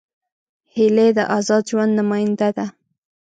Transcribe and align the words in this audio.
هیلۍ 0.73 1.09
د 1.17 1.19
آزاد 1.37 1.63
ژوند 1.69 1.91
نمادیه 1.99 2.49
ده 2.57 2.65